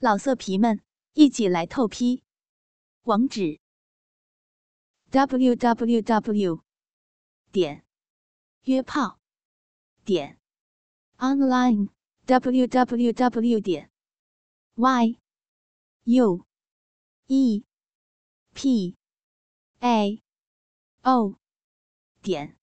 [0.00, 0.80] 老色皮们，
[1.14, 2.22] 一起来透批！
[3.02, 3.58] 网址
[5.10, 6.62] ：w w w
[7.50, 7.84] 点
[8.62, 9.18] 约炮
[10.04, 10.38] 点
[11.16, 11.88] online
[12.26, 13.90] w w w 点
[14.76, 15.18] y
[16.04, 16.46] u
[17.26, 17.64] e
[18.54, 18.96] p
[19.80, 20.22] a
[21.02, 21.34] o
[22.22, 22.56] 点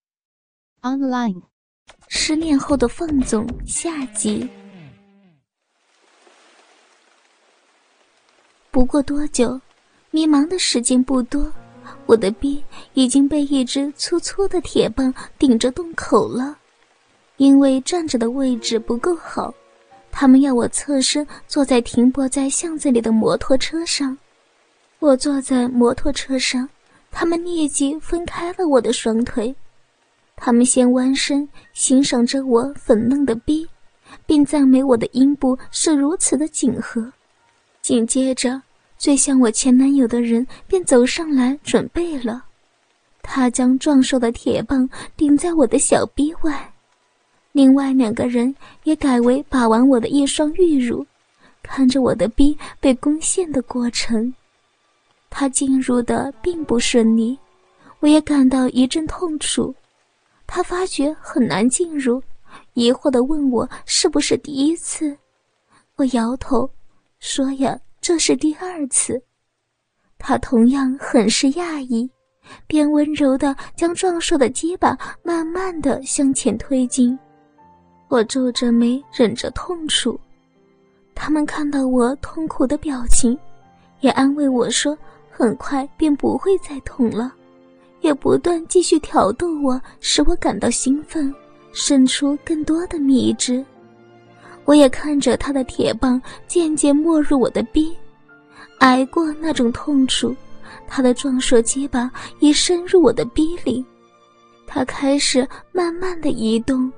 [0.80, 1.42] online。
[2.08, 4.48] 失恋后的放纵下集。
[8.76, 9.58] 不过多久？
[10.10, 11.50] 迷茫的时间不多，
[12.04, 12.62] 我的臂
[12.92, 16.58] 已经被一只粗粗的铁棒顶着洞口了。
[17.38, 19.54] 因为站着的位置不够好，
[20.12, 24.14] 他们要我侧身坐在停泊在巷子里的摩托车上。
[24.98, 26.68] 我坐在摩托车上，
[27.10, 29.56] 他们立即分开了我的双腿。
[30.36, 33.66] 他们先弯身欣赏着我粉嫩的臂，
[34.26, 37.10] 并赞美我的阴部是如此的紧合。
[37.80, 38.60] 紧接着。
[38.98, 42.44] 最像我前男友的人便走上来准备了，
[43.22, 46.72] 他将壮硕的铁棒顶在我的小臂外，
[47.52, 51.06] 另外两个人也改为把玩我的一双玉乳，
[51.62, 54.32] 看着我的臂被攻陷的过程。
[55.28, 57.38] 他进入的并不顺利，
[58.00, 59.74] 我也感到一阵痛楚。
[60.46, 62.22] 他发觉很难进入，
[62.74, 65.16] 疑惑地问我是不是第一次。
[65.96, 66.70] 我摇头，
[67.18, 67.78] 说呀。
[68.06, 69.20] 这是第二次，
[70.16, 72.08] 他同样很是讶异，
[72.68, 77.18] 便温柔地将壮硕的鸡巴慢慢地向前推进。
[78.06, 80.16] 我皱着眉，忍着痛楚。
[81.16, 83.36] 他们看到我痛苦的表情，
[83.98, 84.96] 也安慰我说
[85.28, 87.34] ：“很快便不会再痛了。”
[88.02, 91.34] 也不断继续挑逗我，使我感到兴奋，
[91.72, 93.66] 生出更多的蜜汁。
[94.66, 97.96] 我也看着他的铁棒渐渐没入我的臂，
[98.80, 100.34] 挨过那种痛楚，
[100.86, 103.82] 他的壮硕鸡巴已深入我的臂里。
[104.66, 106.92] 他开始慢慢的移动，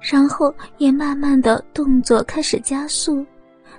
[0.00, 3.24] 然后也慢慢的动作开始加速。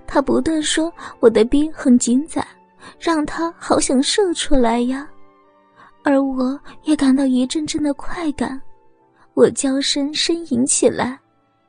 [0.07, 2.45] 他不断说：“我的臂很紧窄，
[2.99, 5.07] 让他好想射出来呀。”
[6.03, 8.61] 而我也感到一阵阵的快感，
[9.33, 11.19] 我娇声呻吟起来。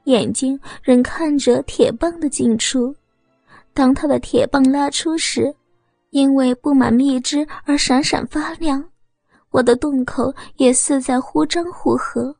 [0.05, 2.95] 眼睛仍看着铁棒的进出，
[3.73, 5.55] 当他的铁棒拉出时，
[6.11, 8.85] 因为布满蜜汁而闪闪发亮。
[9.51, 12.35] 我的洞口也似在忽张忽合，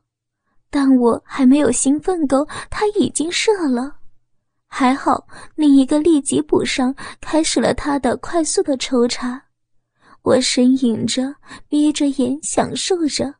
[0.69, 3.95] 但我还没有兴奋够，他已经射了。
[4.67, 9.41] 还好，另一个立即补上，开始了他的快速的抽插。
[10.21, 11.33] 我呻吟着，
[11.69, 13.33] 眯着眼享受着，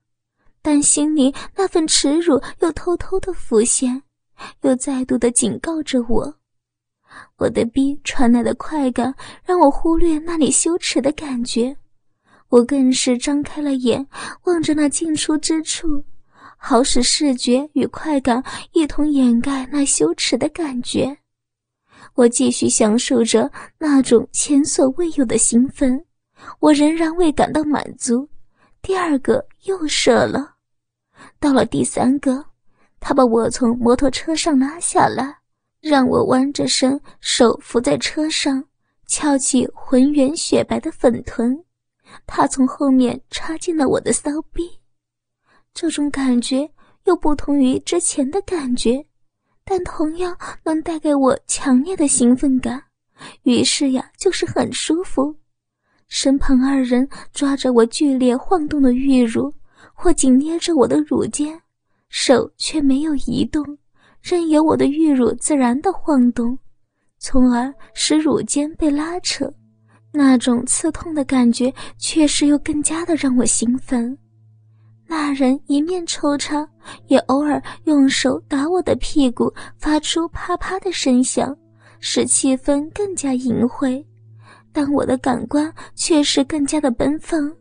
[0.62, 4.02] 但心里那份耻辱又偷偷的浮现。
[4.62, 6.34] 又再度的警告着我，
[7.38, 9.14] 我的逼传来的快感
[9.44, 11.76] 让我忽略那里羞耻的感觉，
[12.50, 14.06] 我更是张开了眼
[14.44, 16.04] 望着那进出之处，
[16.58, 21.18] 好使视觉与快感一同掩盖那羞耻的感觉。
[22.14, 26.06] 我继续享受着那种前所未有的兴奋，
[26.60, 28.28] 我仍然未感到满足，
[28.82, 30.56] 第二个又射了，
[31.40, 32.46] 到了第三个。
[33.00, 35.38] 他把我从摩托车上拉下来，
[35.82, 38.64] 让我弯着身，手扶在车上，
[39.06, 41.64] 翘起浑圆雪白的粉臀。
[42.26, 44.80] 他从后面插进了我的骚逼，
[45.74, 46.70] 这种感觉
[47.04, 49.06] 又不同于之前的感觉，
[49.64, 52.82] 但同样能带给我强烈的兴奋感。
[53.44, 55.36] 于是呀，就是很舒服。
[56.08, 59.54] 身旁二人抓着我剧烈晃动的玉乳，
[59.94, 61.60] 或紧捏着我的乳尖。
[62.18, 63.62] 手却没有移动，
[64.22, 66.58] 任由我的玉乳自然的晃动，
[67.20, 69.54] 从而使乳尖被拉扯。
[70.14, 74.18] 那种刺痛的感觉确实又更加的让我兴奋。
[75.06, 76.66] 那人一面抽插，
[77.08, 81.54] 也偶尔用手打我的屁股，发出啪啪的声响，
[82.00, 84.02] 使气氛更加淫秽。
[84.72, 87.54] 但我的感官却是更加的奔放。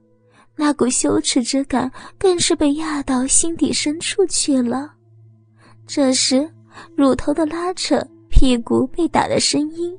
[0.57, 4.91] 那股羞耻之感更是被压到心底深处去了。
[5.87, 6.49] 这时，
[6.97, 9.99] 乳头的拉扯、屁股被打的声音，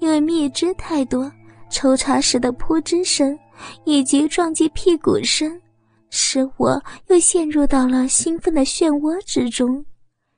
[0.00, 1.30] 因为蜜汁太多，
[1.70, 3.38] 抽插时的扑吱声，
[3.84, 5.60] 以及撞击屁股声，
[6.08, 9.84] 使我又陷入到了兴奋的漩涡之中。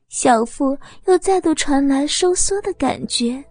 [0.09, 0.77] 小腹
[1.07, 3.43] 又再度传来收缩的感觉，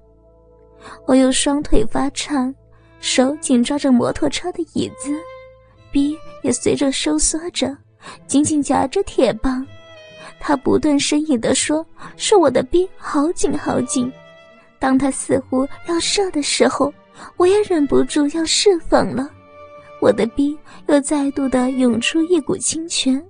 [1.08, 2.54] 我又双腿发颤，
[3.00, 5.18] 手紧抓着摩托车的椅子。
[5.92, 7.76] 臂也随着收缩着，
[8.28, 9.66] 紧紧夹着铁棒。
[10.40, 11.86] 他不断呻吟地说
[12.18, 14.12] ：“是我的臂好紧好紧。”
[14.80, 16.92] 当他似乎要射的时候，
[17.38, 19.30] 我也忍不住要释放了。
[20.02, 20.58] 我的逼
[20.88, 23.24] 又再度的涌出一股清泉，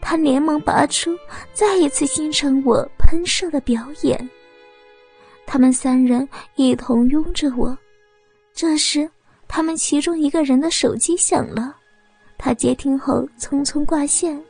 [0.00, 1.16] 他连忙拔出，
[1.52, 4.28] 再一次欣赏我喷射的表演。
[5.46, 7.78] 他们三人一同拥着我，
[8.52, 9.08] 这时，
[9.46, 11.76] 他们其中一个人的手机响了，
[12.38, 14.40] 他接听后匆匆挂线，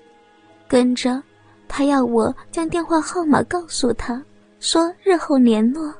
[0.69, 1.21] 跟着，
[1.67, 4.23] 他要我将电话号码告诉他，
[4.61, 5.93] 说日后联络。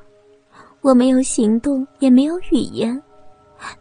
[0.81, 3.01] 我没有行动，也没有语言。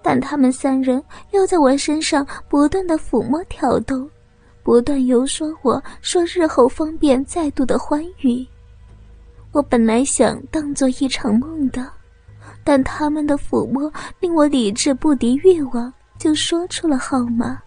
[0.02, 1.00] 但他们三人
[1.30, 4.08] 又在我身上不断的抚摸挑逗，
[4.64, 8.44] 不断游说我说日后方便再度的欢愉。
[9.52, 11.86] 我本来想当做一场梦的，
[12.64, 17.62] 但他们的抚摸令我理智不敌欲望，就说出了号码。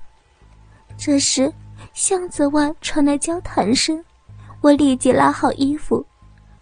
[1.03, 1.51] 这时，
[1.95, 3.99] 巷子外传来交谈声，
[4.61, 6.05] 我立即拉好衣服，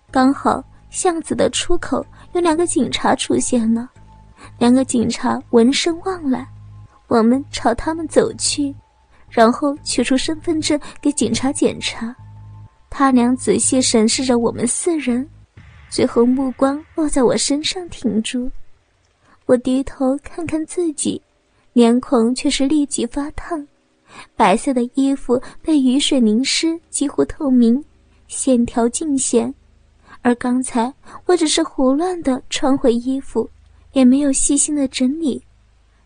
[0.10, 3.90] 刚好巷子的出口有两个警察出现了。
[4.58, 6.48] 两个警察闻声望来，
[7.10, 8.74] 我们朝他们走去，
[9.30, 12.16] 然后取出身份证给警察检查。
[12.90, 15.28] 他俩仔细审视着我们四人，
[15.90, 18.50] 最后目光落在我身上停住。
[19.48, 21.22] 我低头看看自己，
[21.74, 23.68] 脸孔却是立即发烫，
[24.36, 27.84] 白色的衣服被雨水淋湿，几乎透明，
[28.28, 29.54] 线条尽显。
[30.22, 30.94] 而刚才
[31.26, 33.50] 我只是胡乱的穿回衣服。
[33.94, 35.44] 也没有细心的整理，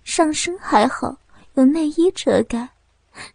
[0.05, 1.13] 上身还好
[1.55, 2.65] 有内衣遮盖，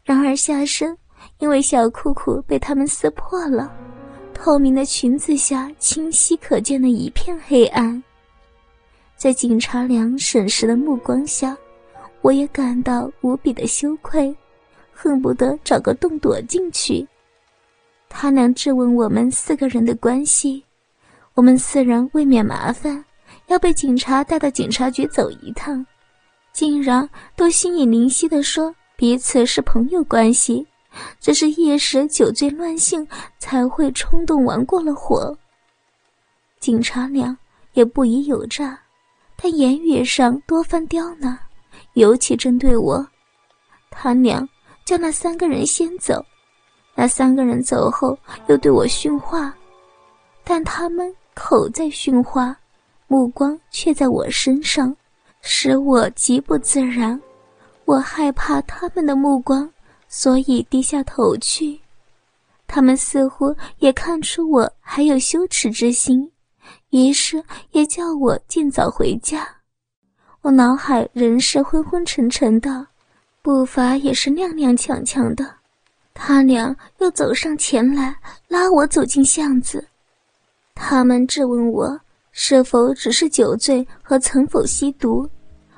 [0.03, 0.97] 然而下身
[1.39, 3.71] 因为小裤裤被他们撕破了，
[4.33, 8.03] 透明的裙子下清晰可见的一片黑暗。
[9.19, 11.55] 在警察两审视的目光下，
[12.23, 14.35] 我也感到无比的羞愧，
[15.01, 17.07] 恨不得找个洞躲进去。
[18.09, 20.65] 他俩质问我们四个人的关系，
[21.35, 23.05] 我们四人未免麻烦。
[23.47, 25.87] 要被警察带到警察局走一趟，
[26.53, 30.67] 竟然都心有灵犀地说彼此是朋友关系，
[31.21, 33.07] 只是一时酒醉乱性
[33.39, 35.37] 才会冲动玩过了火。
[36.59, 37.39] 警察俩
[37.75, 38.79] 也不疑有诈，
[39.37, 41.39] 但言语上多番刁难，
[41.93, 43.07] 尤其针对我。
[43.91, 44.47] 他俩
[44.89, 46.25] 叫那三个人先走，
[46.95, 49.55] 那三个人走后又对我训话，
[50.43, 52.57] 但他们口在训话。
[53.07, 54.97] 目光却在我身上，
[55.43, 57.21] 使我极不自然。
[57.85, 59.71] 我害怕他们的目光，
[60.09, 61.79] 所以低下头去。
[62.67, 66.33] 他们似乎也看出我还有羞耻之心，
[66.89, 69.47] 于是也叫我尽早回家。
[70.41, 72.87] 我脑海仍是昏昏沉沉的，
[73.49, 75.43] 步伐也是踉踉跄跄的。
[76.13, 78.15] 他俩又走上前来，
[78.47, 79.83] 拉我走进巷子。
[80.75, 81.99] 他们质问我。
[82.31, 85.27] 是否只是酒醉和曾否吸毒？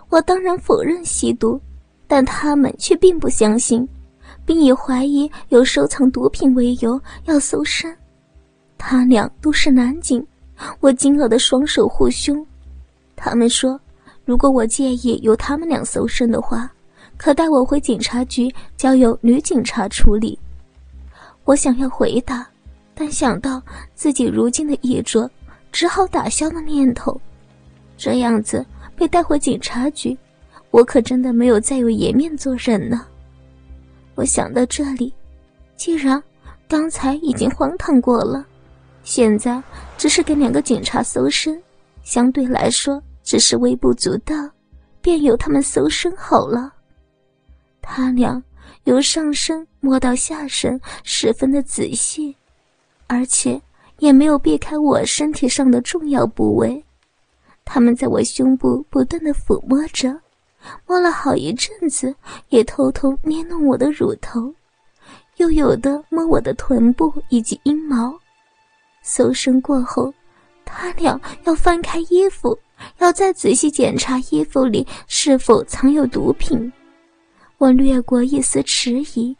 [0.08, 1.60] 我当然否认吸毒，
[2.08, 3.88] 但他们却并不相信，
[4.44, 7.96] 并以怀疑有收藏毒品为由要搜身。
[8.76, 10.26] 他俩都是男警，
[10.80, 12.44] 我惊愕的双手护胸。
[13.14, 13.80] 他们说，
[14.24, 16.68] 如果我介意由他们俩搜身的话，
[17.22, 20.38] 可带我回警察局，交由女警察处理。
[21.44, 22.48] 我想要回答，
[22.94, 23.62] 但想到
[23.94, 25.30] 自己如今的衣着。
[25.70, 27.20] 只好打消了念头。
[27.96, 28.64] 这样子
[28.96, 30.16] 被带回警察局，
[30.70, 33.06] 我可真的没有再有颜面做人呢。
[34.14, 35.12] 我想到这里，
[35.76, 36.20] 既然
[36.66, 38.44] 刚才已经荒唐过了，
[39.04, 39.62] 现在
[39.96, 41.62] 只是给两个警察搜身，
[42.02, 44.34] 相对来说只是微不足道，
[45.02, 46.72] 便由他们搜身好了。
[47.80, 48.42] 他俩
[48.84, 52.36] 由上身摸到下身，十分的仔细，
[53.06, 53.60] 而且。
[54.00, 56.82] 也没有避开我身体上的重要部位，
[57.66, 60.18] 他们在我胸部不断的抚摸着，
[60.86, 62.14] 摸了好一阵子，
[62.48, 64.50] 也偷偷捏弄我的乳头，
[65.36, 68.18] 又有的摸我的臀部以及阴毛。
[69.02, 70.10] 搜身过后，
[70.64, 72.58] 他俩要翻开衣服，
[73.00, 76.72] 要再仔细检查衣服里是否藏有毒品。
[77.60, 79.36] 我略过一丝迟疑，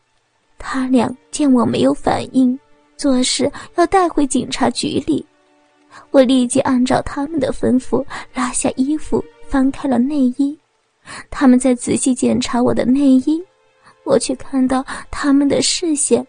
[0.59, 2.57] 他俩见我没有反应。
[2.95, 5.25] 做事要带回警察局里，
[6.11, 10.55] 我立即按照他们的吩咐拉下衣服，翻开了内衣。
[11.31, 13.43] 他们在仔细检查我的内衣，
[14.05, 16.25] 我却看到他们的视线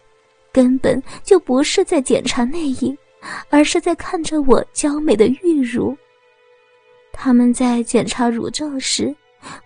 [0.50, 2.96] 根本就不是在检查内衣，
[3.50, 5.94] 而是在看着我娇美的玉乳。
[7.12, 9.14] 他们在检查乳罩时，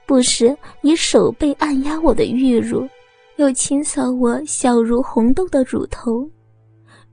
[0.07, 2.89] 不时以手背按压我的玉乳，
[3.37, 6.29] 又清扫我小如红豆的乳头。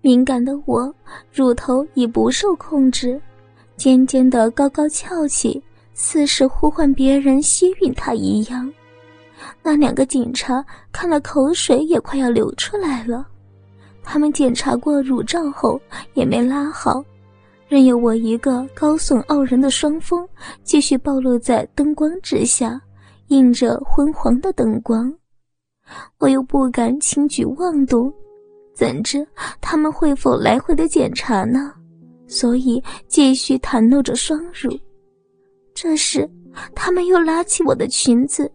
[0.01, 0.93] 敏感的我，
[1.31, 3.21] 乳头已不受控制，
[3.77, 5.61] 尖尖的高高翘起，
[5.93, 8.71] 似是呼唤别人吸吮他一样。
[9.61, 13.27] 那两个警察看了，口水也快要流出来了。
[14.03, 15.79] 他们检查过乳罩后，
[16.13, 17.03] 也没拉好，
[17.73, 20.29] 任由我一个高耸傲人的双峰
[20.63, 22.79] 继续暴露在灯光之下，
[23.29, 25.11] 映着昏黄的灯光。
[26.19, 28.13] 我又不敢轻举妄动，
[28.75, 29.27] 怎知
[29.59, 31.73] 他们会否来回的检查呢？
[32.27, 34.71] 所以继续袒露着双乳。
[35.73, 36.29] 这时，
[36.75, 38.51] 他们又拉起我的裙子，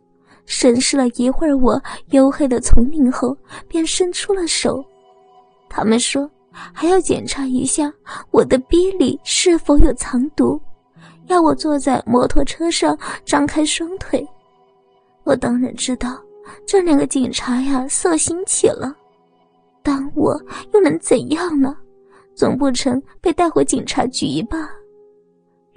[0.47, 4.81] 审视了一会儿我黝黑的丛林后，便伸出了手。
[5.69, 6.31] 他们说
[6.73, 7.93] 还要检查一下
[8.31, 10.61] 我的逼里是否有藏毒，
[11.27, 14.27] 要我坐在摩托车上张开双腿。
[15.25, 16.19] 我当然知道。
[16.65, 18.97] 这两个警察呀，色心起了。
[19.83, 20.41] 但我
[20.73, 21.77] 又能怎样呢？
[22.35, 24.71] 总不成被带回警察局吧？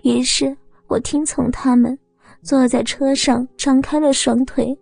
[0.03, 0.55] 于是
[0.87, 1.97] 我听从他们，
[2.41, 4.77] 坐在车上，张开了双腿。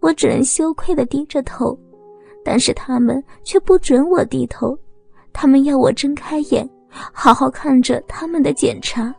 [0.00, 1.78] 我只能羞愧地低着头，
[2.44, 4.78] 但是他们却不准我低头。
[5.34, 6.66] 他们要我睁开眼，
[7.12, 9.14] 好好看着他们的检查，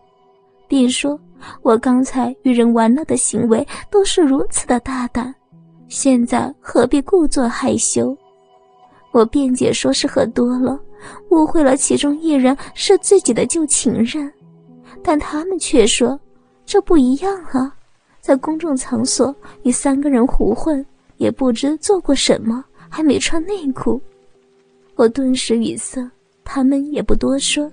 [0.67, 1.19] 并说
[1.61, 5.35] 我刚才与人玩乐的行为都是如此的大胆。
[5.89, 8.17] 现在何必故作害羞？
[9.11, 10.79] 我辩解说是喝多了，
[11.29, 14.31] 误会了其中一人是自己的旧情人，
[15.03, 16.19] 但他们却说
[16.65, 17.75] 这不一样啊，
[18.19, 20.83] 在公众场所与三个人胡混，
[21.17, 24.01] 也不知做过什么，还没穿内裤。
[24.95, 26.09] 我顿时语塞，
[26.43, 27.71] 他们也不多说。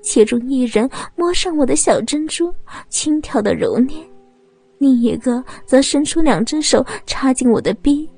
[0.00, 2.52] 其中一人摸上我的小珍珠，
[2.88, 3.96] 轻佻的揉捏。
[4.78, 8.08] 另一个则伸出两只手插进我的逼，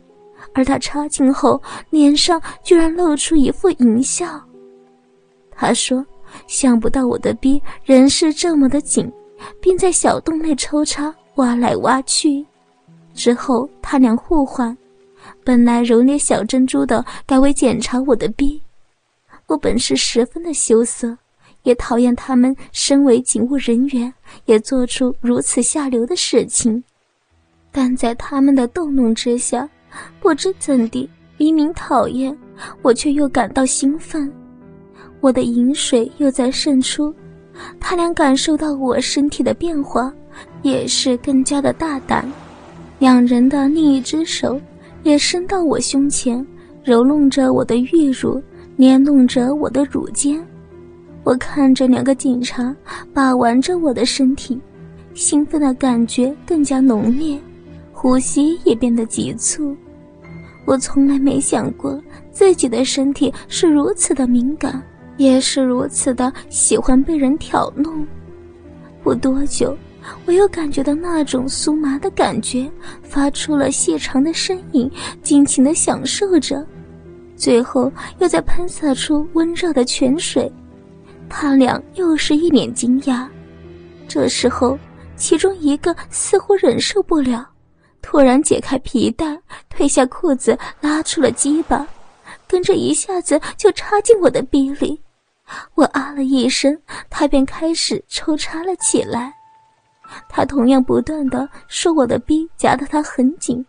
[0.54, 4.40] 而他插进后，脸上居然露出一副淫笑。
[5.50, 6.04] 他说
[6.46, 9.10] ：“想不到我的逼仍是这么的紧，
[9.60, 12.44] 并在小洞内抽插，挖来挖去。”
[13.14, 14.76] 之后他俩互换，
[15.48, 18.60] 本来揉捏小珍珠的，改为检查我的逼。
[19.46, 21.16] 我本是十分的羞涩。
[21.62, 24.12] 也讨厌他们身为警务人员，
[24.44, 26.84] 也做出如此下流的事情。
[27.72, 29.66] 但在他们的逗弄之下，
[30.20, 32.36] 不知怎地，明明讨厌，
[32.82, 34.30] 我却又感到兴奋。
[35.20, 37.12] 我的饮水又在渗出，
[37.80, 40.12] 他俩感受到我身体的变化，
[40.60, 42.30] 也是更加的大胆。
[42.98, 44.60] 两人的另一只手
[45.02, 46.44] 也伸到我胸前，
[46.84, 48.42] 揉弄着我的玉乳，
[48.76, 50.44] 捏弄着我的乳尖。
[51.24, 52.74] 我看着两个警察
[53.12, 54.58] 把玩着我的身体，
[55.14, 57.38] 兴奋的感觉更加浓烈，
[57.92, 59.76] 呼吸也变得急促。
[60.64, 62.00] 我从来没想过
[62.30, 64.82] 自己的身体是如此的敏感，
[65.16, 68.06] 也是如此的喜欢被人挑弄。
[69.02, 69.76] 不多久，
[70.24, 72.70] 我又感觉到那种酥麻的感觉，
[73.02, 74.90] 发出了细长的呻吟，
[75.22, 76.64] 尽情的享受着，
[77.36, 80.50] 最后又在喷洒出温热的泉水。
[81.28, 83.26] 他俩又是一脸惊讶，
[84.06, 84.78] 这时候，
[85.16, 87.46] 其中一个似乎忍受不了，
[88.00, 89.38] 突然解开皮带，
[89.74, 91.86] 褪下裤子，拉出了鸡巴，
[92.46, 95.00] 跟着一下子就插进我的逼里。
[95.74, 99.34] 我啊了一声，他便开始抽插了起来。
[100.28, 103.64] 他同样不断的说我的逼夹得他很紧，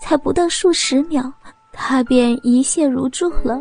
[0.00, 1.32] 才不到数十秒，
[1.72, 3.60] 他便一泻如注了。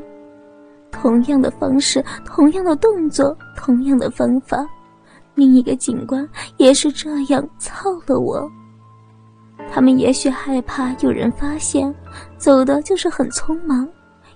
[0.92, 4.66] 同样的方式，同样的动作，同样的方法，
[5.36, 8.50] 另一个警官也是这样操了我。
[9.72, 11.94] 他们也许害怕有人发现，
[12.38, 13.88] 走的就是很匆忙，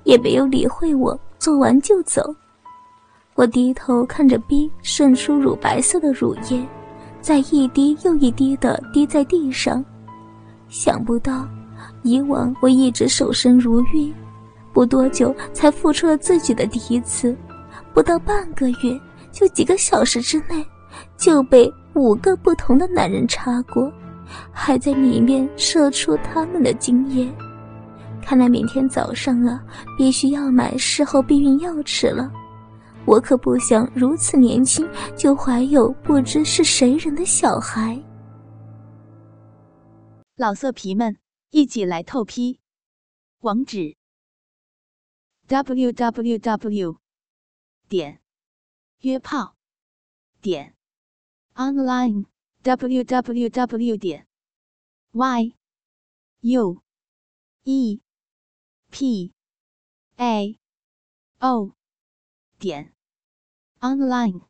[0.04, 2.22] 也没有理会我，做完就走。
[3.34, 6.66] 我低头看着 B 渗出乳白色的乳液，
[7.26, 9.84] 在一滴又一滴的滴在地上。
[10.70, 11.44] 想不到，
[12.04, 14.14] 以往我一直守身如玉。
[14.72, 17.36] 不多久，才付出了自己的第一次，
[17.96, 19.02] 不到半个月，
[19.32, 20.64] 就几个小时之内，
[21.18, 23.92] 就被五个不同的男人插过，
[24.52, 27.28] 还在里面射出他们的精液。
[28.22, 29.60] 看来明天早上啊，
[29.98, 32.32] 必须要买事后避孕药吃了。
[33.08, 38.02] 我可不想如此年轻就怀有不知是谁人的小孩。
[40.36, 41.18] 老色皮们，
[41.52, 42.60] 一起来透批，
[43.42, 43.96] 网址。
[45.48, 46.98] www.
[47.88, 48.20] 点
[49.02, 49.56] 约炮
[50.42, 50.76] 点
[51.54, 52.26] online
[52.64, 53.98] www.
[54.00, 54.28] 点
[55.12, 55.56] y
[56.42, 56.82] u
[57.64, 58.02] e
[58.90, 59.32] p
[60.16, 60.60] a
[61.38, 61.76] o
[62.58, 62.95] 点
[63.82, 64.42] online